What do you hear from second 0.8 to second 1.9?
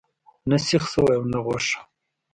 سوی او نه غوښه.